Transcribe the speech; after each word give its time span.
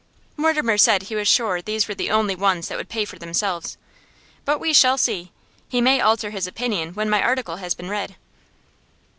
Mortimer 0.35 0.79
said 0.79 1.03
he 1.03 1.15
was 1.15 1.27
sure 1.27 1.61
these 1.61 1.87
were 1.87 1.93
the 1.93 2.09
only 2.09 2.35
ones 2.35 2.67
that 2.67 2.75
would 2.75 2.89
pay 2.89 3.05
for 3.05 3.19
themselves. 3.19 3.77
But 4.45 4.57
we 4.59 4.73
shall 4.73 4.97
see. 4.97 5.31
He 5.69 5.79
may 5.79 6.01
alter 6.01 6.31
his 6.31 6.47
opinion 6.47 6.95
when 6.95 7.07
my 7.07 7.21
article 7.21 7.57
has 7.57 7.75
been 7.75 7.87
read. 7.87 8.15